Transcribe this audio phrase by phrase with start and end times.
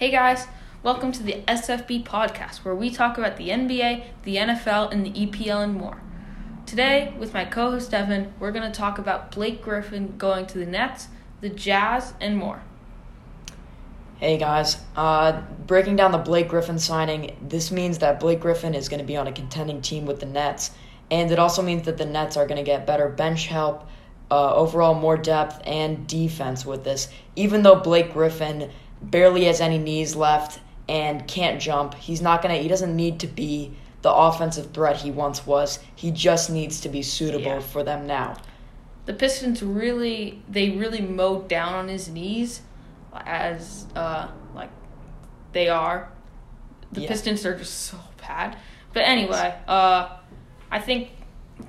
[0.00, 0.46] Hey guys,
[0.82, 5.10] welcome to the SFB podcast where we talk about the NBA, the NFL, and the
[5.10, 6.00] EPL and more.
[6.64, 10.58] Today, with my co host Evan, we're going to talk about Blake Griffin going to
[10.58, 11.08] the Nets,
[11.42, 12.62] the Jazz, and more.
[14.16, 18.88] Hey guys, uh, breaking down the Blake Griffin signing, this means that Blake Griffin is
[18.88, 20.70] going to be on a contending team with the Nets,
[21.10, 23.86] and it also means that the Nets are going to get better bench help,
[24.30, 27.08] uh, overall more depth, and defense with this.
[27.36, 28.70] Even though Blake Griffin
[29.02, 33.20] barely has any knees left and can't jump, he's not going to, he doesn't need
[33.20, 35.78] to be the offensive threat he once was.
[35.94, 37.60] He just needs to be suitable Yeah.
[37.60, 38.36] for them now.
[39.06, 42.62] The Pistons really, they really mowed down on his knees
[43.14, 44.70] as, uh, like,
[45.52, 46.10] they are.
[46.92, 47.08] The Yeah.
[47.08, 48.56] Pistons are just so bad.
[48.92, 50.08] But anyway, uh,
[50.70, 51.10] I think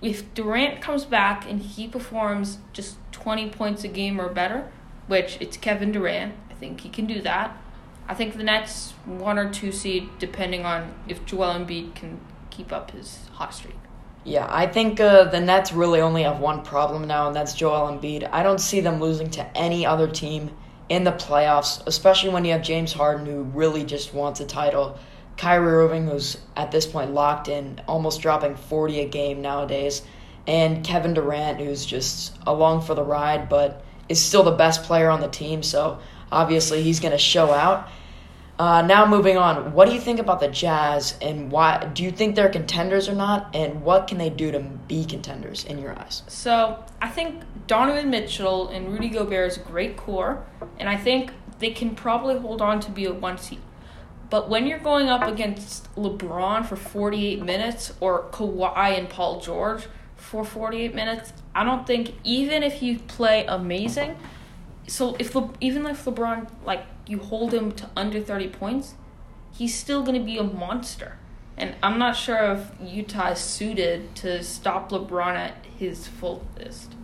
[0.00, 4.70] if Durant comes back and he performs just 20 points a game or better,
[5.06, 7.56] which it's Kevin Durant, think he can do that.
[8.08, 12.72] I think the Nets one or two seed, depending on if Joel Embiid can keep
[12.72, 13.76] up his hot streak.
[14.24, 17.90] Yeah, I think uh, the Nets really only have one problem now, and that's Joel
[17.90, 18.28] Embiid.
[18.30, 20.50] I don't see them losing to any other team
[20.88, 24.96] in the playoffs, especially when you have James Harden, who really just wants a title.
[25.36, 30.02] Kyrie Irving, who's at this point locked in, almost dropping 40 a game nowadays.
[30.46, 35.10] And Kevin Durant, who's just along for the ride, but is still the best player
[35.10, 35.98] on the team, so
[36.32, 37.88] obviously he's going to show out.
[38.58, 42.10] Uh, now moving on, what do you think about the Jazz, and why do you
[42.10, 45.98] think they're contenders or not, and what can they do to be contenders in your
[45.98, 46.22] eyes?
[46.28, 50.44] So I think Donovan Mitchell and Rudy Gobert is a great core,
[50.78, 53.60] and I think they can probably hold on to be a one seed.
[54.30, 59.86] But when you're going up against LeBron for 48 minutes or Kawhi and Paul George
[60.16, 64.16] for 48 minutes, I don't think even if you play amazing,
[64.86, 68.94] so if Le, even if LeBron like you hold him to under 30 points,
[69.52, 71.18] he's still going to be a monster.
[71.56, 76.94] And I'm not sure if Utah is suited to stop LeBron at his fullest.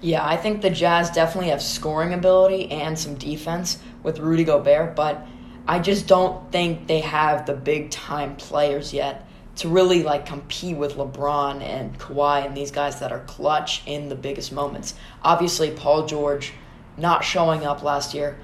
[0.00, 4.94] Yeah, I think the Jazz definitely have scoring ability and some defense with Rudy Gobert,
[4.94, 5.26] but
[5.66, 10.76] I just don't think they have the big time players yet to really like compete
[10.76, 14.94] with LeBron and Kawhi and these guys that are clutch in the biggest moments.
[15.22, 16.52] Obviously, Paul George
[16.96, 18.38] not showing up last year,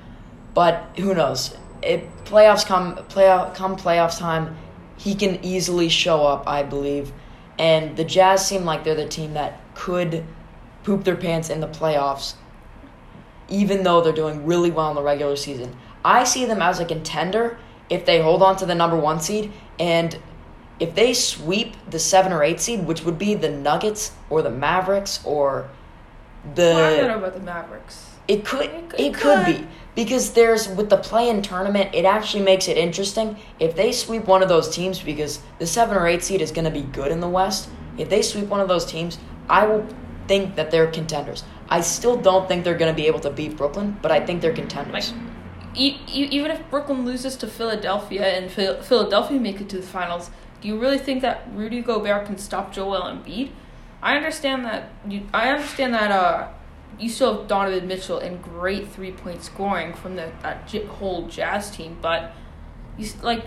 [0.55, 1.57] but who knows?
[1.83, 4.57] It playoffs come playoff come playoffs time,
[4.97, 7.13] he can easily show up, I believe.
[7.59, 10.25] And the Jazz seem like they're the team that could
[10.85, 12.35] poop their pants in the playoffs,
[13.49, 15.77] even though they're doing really well in the regular season.
[16.05, 17.59] I see them as a contender
[17.89, 20.19] if they hold on to the number one seed and
[20.81, 24.51] if they sweep the seven or eight seed, which would be the Nuggets or the
[24.51, 25.69] Mavericks or
[26.55, 28.12] the Well, I don't know about the Mavericks.
[28.29, 29.47] It could It could- it it could could.
[29.47, 34.27] be because there's with the play-in tournament, it actually makes it interesting if they sweep
[34.27, 37.11] one of those teams because the seven or eight seed is going to be good
[37.13, 37.69] in the West.
[37.99, 39.19] If they sweep one of those teams,
[39.51, 39.85] I will
[40.29, 41.45] think that they're contenders.
[41.69, 44.41] I still don't think they're going to be able to beat Brooklyn, but I think
[44.41, 45.13] they're contenders.
[45.13, 50.31] Like, even if Brooklyn loses to Philadelphia and Phil- Philadelphia make it to the finals,
[50.61, 53.51] do you really think that Rudy Gobert can stop Joel Embiid?
[54.03, 54.91] I understand that.
[55.09, 56.11] You, I understand that.
[56.11, 56.49] Uh,
[56.99, 61.27] you still have Donovan Mitchell and great three point scoring from the that j- whole
[61.29, 62.33] Jazz team, but
[62.97, 63.45] you like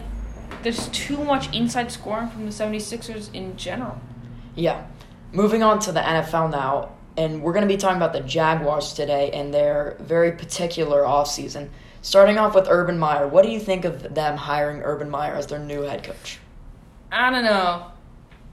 [0.64, 4.00] there's too much inside scoring from the 76ers in general.
[4.56, 4.86] Yeah.
[5.32, 8.94] Moving on to the NFL now, and we're going to be talking about the Jaguars
[8.94, 11.70] today and their very particular offseason.
[12.02, 15.48] Starting off with Urban Meyer, what do you think of them hiring Urban Meyer as
[15.48, 16.40] their new head coach?
[17.12, 17.92] I don't know.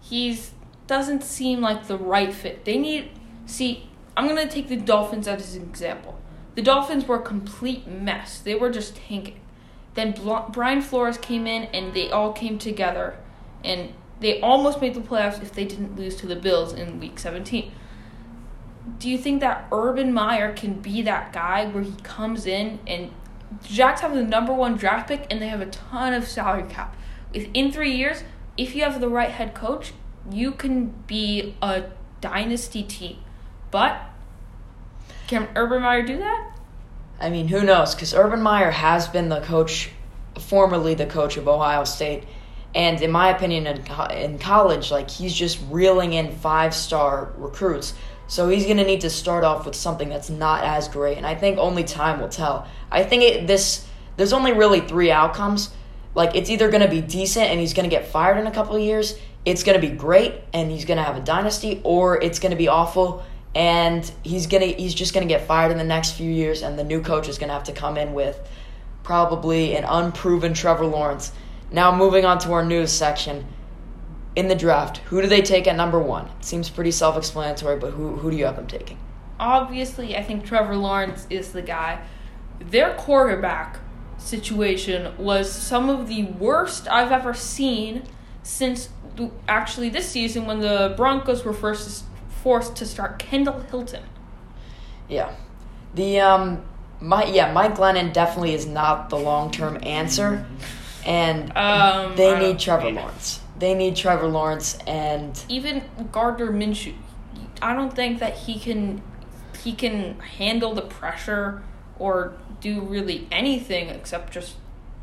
[0.00, 0.52] He's
[0.86, 2.64] doesn't seem like the right fit.
[2.64, 3.10] They need
[3.46, 3.88] see.
[4.16, 6.20] I'm gonna take the Dolphins as an example.
[6.54, 8.40] The Dolphins were a complete mess.
[8.40, 9.40] They were just tanking.
[9.94, 10.14] Then
[10.50, 13.16] Brian Flores came in, and they all came together,
[13.64, 17.18] and they almost made the playoffs if they didn't lose to the Bills in Week
[17.18, 17.72] 17.
[18.98, 23.12] Do you think that Urban Meyer can be that guy where he comes in and
[23.62, 26.96] Jags have the number one draft pick and they have a ton of salary cap?
[27.34, 28.24] Within three years,
[28.56, 29.92] if you have the right head coach,
[30.30, 31.84] you can be a
[32.20, 33.18] dynasty team.
[33.72, 34.00] But
[35.26, 36.52] can Urban Meyer do that?
[37.18, 37.94] I mean, who knows?
[37.94, 39.90] Because Urban Meyer has been the coach,
[40.38, 42.24] formerly the coach of Ohio State,
[42.74, 47.32] and in my opinion, in, co- in college, like he's just reeling in five star
[47.36, 47.94] recruits.
[48.28, 51.34] So he's gonna need to start off with something that's not as great, and I
[51.34, 52.68] think only time will tell.
[52.90, 53.86] I think it, this
[54.18, 55.70] there's only really three outcomes.
[56.14, 58.82] Like it's either gonna be decent and he's gonna get fired in a couple of
[58.82, 62.68] years, it's gonna be great and he's gonna have a dynasty, or it's gonna be
[62.68, 66.78] awful and he's gonna he's just gonna get fired in the next few years, and
[66.78, 68.40] the new coach is gonna have to come in with
[69.02, 71.32] probably an unproven Trevor Lawrence.
[71.70, 73.46] Now moving on to our news section.
[74.34, 76.24] In the draft, who do they take at number one?
[76.38, 78.98] It seems pretty self-explanatory, but who who do you have them taking?
[79.38, 82.02] Obviously, I think Trevor Lawrence is the guy.
[82.58, 83.80] Their quarterback
[84.16, 88.04] situation was some of the worst I've ever seen
[88.42, 88.88] since
[89.48, 92.04] actually this season when the Broncos were first
[92.42, 94.02] forced to start Kendall Hinton.
[95.08, 95.34] Yeah.
[95.94, 96.62] The um
[97.00, 100.46] my yeah, Mike Glennon definitely is not the long-term answer
[101.04, 102.90] and Um, they need Trevor.
[102.90, 103.40] Lawrence.
[103.58, 106.94] They need Trevor Lawrence and Even Gardner Minshew,
[107.60, 109.02] I don't think that he can
[109.62, 111.62] he can handle the pressure
[111.98, 114.56] or do really anything except just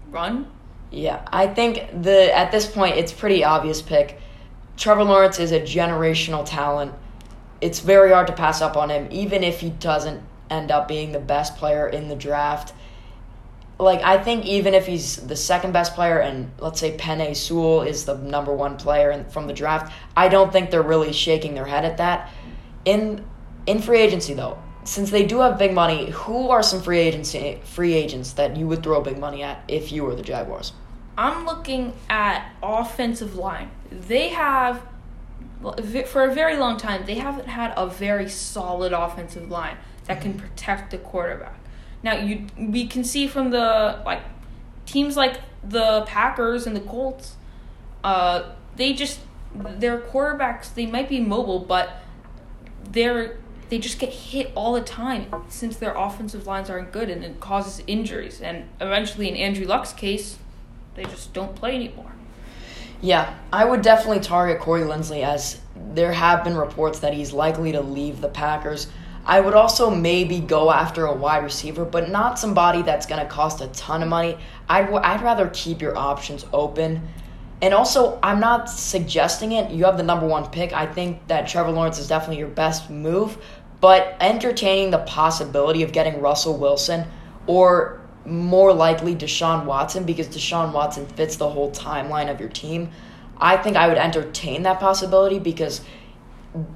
[0.10, 0.48] run.
[0.92, 4.20] Yeah, I think the at this point it's pretty obvious pick.
[4.76, 6.94] Trevor Lawrence is a generational talent.
[7.62, 11.12] It's very hard to pass up on him, even if he doesn't end up being
[11.12, 12.74] the best player in the draft.
[13.78, 17.82] Like I think even if he's the second best player, and let's say Penei Sewell
[17.82, 21.54] is the number one player in, from the draft, I don't think they're really shaking
[21.54, 22.32] their head at that.
[22.86, 23.24] In
[23.68, 27.60] in free agency though, since they do have big money, who are some free agency
[27.64, 30.74] free agents that you would throw big money at if you were the Jaguars?
[31.18, 33.70] I'm looking at offensive line.
[33.92, 34.82] They have,
[36.06, 40.34] for a very long time, they haven't had a very solid offensive line that can
[40.34, 41.60] protect the quarterback.
[42.02, 44.22] Now you we can see from the like
[44.86, 47.36] teams like the Packers and the Colts,
[48.04, 49.20] uh, they just
[49.54, 52.02] their quarterbacks they might be mobile, but
[52.92, 53.38] they're
[53.70, 57.40] they just get hit all the time since their offensive lines aren't good and it
[57.40, 58.42] causes injuries.
[58.42, 60.40] And eventually, in Andrew Luck's case,
[60.96, 62.14] they just don't play anymore.
[63.02, 65.60] Yeah, I would definitely target Corey Linsley as
[65.94, 68.88] there have been reports that he's likely to leave the Packers.
[69.26, 73.28] I would also maybe go after a wide receiver, but not somebody that's going to
[73.28, 74.38] cost a ton of money.
[74.68, 77.08] I'd, I'd rather keep your options open.
[77.62, 79.72] And also, I'm not suggesting it.
[79.72, 80.74] You have the number one pick.
[80.74, 83.38] I think that Trevor Lawrence is definitely your best move,
[83.80, 87.06] but entertaining the possibility of getting Russell Wilson
[87.48, 92.92] or more likely Deshaun Watson because Deshaun Watson fits the whole timeline of your team.
[93.38, 95.82] I think I would entertain that possibility because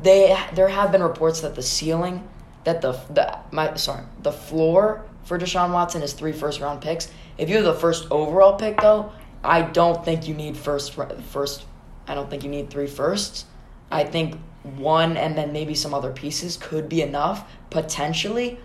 [0.01, 2.28] they there have been reports that the ceiling
[2.63, 7.10] that the the my sorry the floor for Deshaun Watson is three first round picks.
[7.38, 9.12] If you have the first overall pick though,
[9.44, 11.66] I don't think you need first first.
[12.07, 13.45] I don't think you need three firsts.
[13.92, 18.60] I think one and then maybe some other pieces could be enough potentially.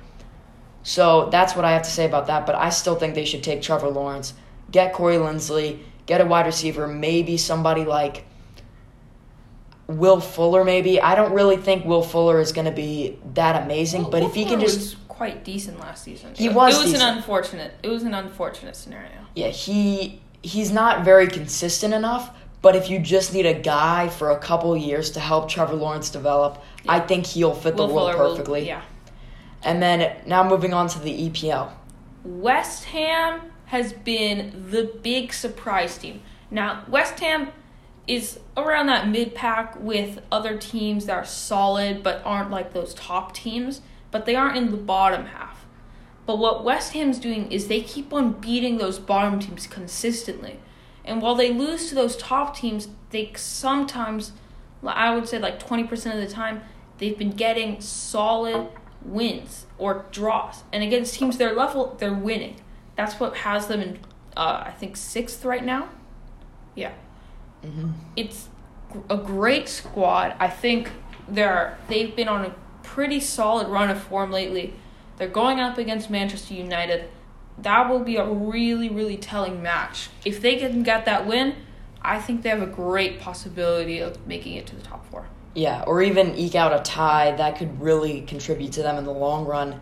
[0.88, 2.46] So that's what I have to say about that.
[2.46, 4.32] But I still think they should take Trevor Lawrence,
[4.70, 8.25] get Corey Linsley, get a wide receiver, maybe somebody like
[9.87, 10.64] Will Fuller.
[10.64, 14.32] Maybe I don't really think Will Fuller is going to be that amazing, but if
[14.35, 16.35] he can just was quite decent last season.
[16.35, 17.02] He was It was decent.
[17.11, 17.75] an unfortunate.
[17.82, 19.11] It was an unfortunate scenario.
[19.34, 22.31] yeah he he's not very consistent enough.
[22.62, 26.11] But if you just need a guy for a couple years to help Trevor Lawrence
[26.11, 28.67] develop, I think he'll fit the role Fuller will- perfectly.
[28.67, 28.81] yeah.
[29.62, 31.72] And then now moving on to the EPL.
[32.25, 36.22] West Ham has been the big surprise team.
[36.50, 37.49] Now, West Ham
[38.06, 42.94] is around that mid pack with other teams that are solid but aren't like those
[42.94, 45.66] top teams, but they aren't in the bottom half.
[46.25, 50.58] But what West Ham's doing is they keep on beating those bottom teams consistently.
[51.05, 54.32] And while they lose to those top teams, they sometimes,
[54.86, 56.62] I would say like 20% of the time,
[56.98, 58.69] they've been getting solid
[59.02, 60.64] wins or draws.
[60.72, 62.56] And against teams their level, they're winning.
[62.96, 63.98] That's what has them in,
[64.36, 65.88] uh, I think, sixth right now.
[66.74, 66.93] Yeah.
[68.17, 68.48] It's
[69.10, 70.34] a great squad.
[70.38, 70.90] I think
[71.28, 74.74] they're they've been on a pretty solid run of form lately.
[75.17, 77.08] They're going up against Manchester United.
[77.58, 80.10] That will be a really, really telling match.
[80.24, 81.56] If they can get that win,
[82.00, 85.26] I think they have a great possibility of making it to the top four.
[85.55, 89.12] Yeah, or even eke out a tie that could really contribute to them in the
[89.12, 89.81] long run.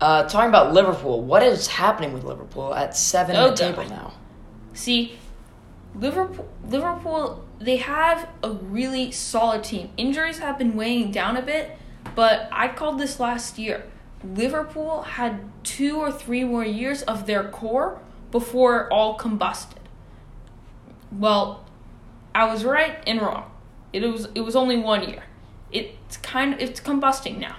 [0.00, 3.84] Uh, talking about Liverpool, what is happening with Liverpool at seven Oh, in the table
[3.88, 4.12] now?
[4.72, 5.16] See,
[5.94, 9.90] Liverpool, Liverpool, they have a really solid team.
[9.96, 11.78] Injuries have been weighing down a bit,
[12.14, 13.84] but I called this last year.
[14.24, 18.00] Liverpool had two or three more years of their core
[18.32, 19.78] before it all combusted.
[21.12, 21.64] Well,
[22.34, 23.50] I was right and wrong.
[23.94, 25.22] It was it was only one year.
[25.70, 27.56] It's kind of it's combusting now.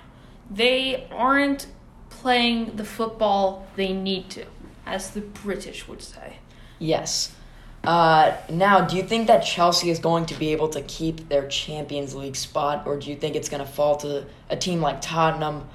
[0.52, 1.68] They aren't
[2.10, 4.46] playing the football they need to,
[4.86, 6.38] as the British would say.
[6.78, 7.34] Yes.
[7.86, 11.48] Uh, now, do you think that Chelsea is going to be able to keep their
[11.48, 15.02] Champions League spot, or do you think it's going to fall to a team like
[15.02, 15.68] Tottenham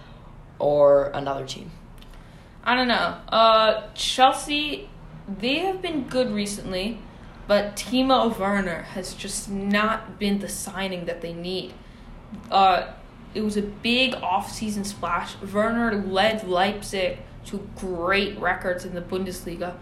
[0.59, 1.71] or another team?
[2.65, 3.17] I don't know.
[3.29, 4.91] Uh, Chelsea,
[5.39, 6.99] they have been good recently,
[7.47, 11.73] but Timo Werner has just not been the signing that they need.
[12.51, 12.93] Uh,
[13.35, 15.35] it was a big off-season splash.
[15.41, 19.77] Werner led Leipzig to great records in the Bundesliga,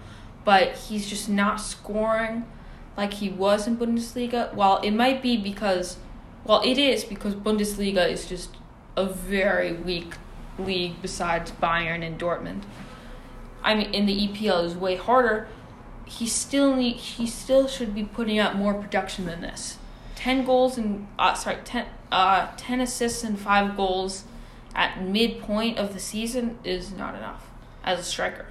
[0.45, 2.45] but he's just not scoring
[2.97, 4.53] like he was in Bundesliga.
[4.55, 5.99] Well, it might be because,
[6.45, 8.51] well, it is because Bundesliga is just
[8.97, 10.15] a very weak
[10.59, 12.63] league besides Bayern and Dortmund.
[13.63, 15.49] I mean, in the EPL is way harder.
[16.09, 19.79] He still need he still should be putting out more production than this.
[20.15, 24.25] Ten goals and uh, sorry ten uh ten assists and five goals
[24.75, 27.49] at midpoint of the season is not enough
[27.85, 28.47] as a striker.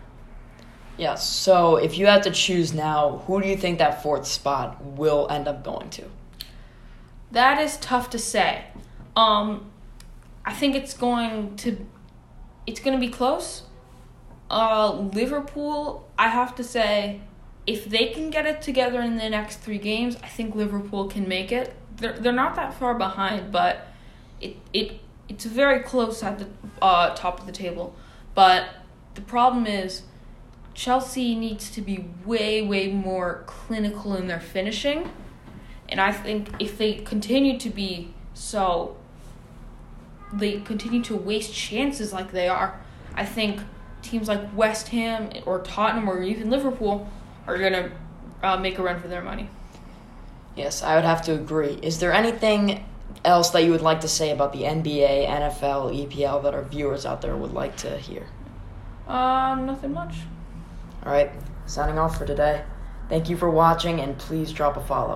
[0.98, 4.84] Yeah, so if you had to choose now, who do you think that fourth spot
[4.84, 6.06] will end up going to?
[7.32, 8.66] That is tough to say.
[9.16, 9.70] Um,
[10.44, 11.86] I think it's going to
[12.66, 13.64] it's going to be close.
[14.50, 17.22] Uh, Liverpool, I have to say,
[17.68, 21.28] if they can get it together in the next three games, I think Liverpool can
[21.28, 21.76] make it.
[21.98, 23.88] They're they're not that far behind, but
[24.40, 26.48] it it it's very close at the
[26.82, 27.94] uh, top of the table.
[28.34, 28.70] But
[29.16, 30.04] the problem is
[30.74, 35.12] Chelsea needs to be way way more clinical in their finishing,
[35.90, 38.96] and I think if they continue to be so,
[40.32, 42.80] they continue to waste chances like they are.
[43.14, 43.60] I think
[44.04, 47.10] teams like West Ham or Tottenham or even Liverpool
[47.48, 47.92] are gonna
[48.44, 49.50] uh, make a run for their money.
[50.56, 51.80] Yes, I would have to agree.
[51.82, 52.86] Is there anything
[53.24, 57.06] else that you would like to say about the NBA, NFL, EPL that our viewers
[57.06, 58.26] out there would like to hear?
[59.08, 60.16] Um, nothing much.
[61.06, 61.32] All right,
[61.66, 62.64] signing off for today.
[63.08, 65.16] Thank you for watching, and please drop a follow.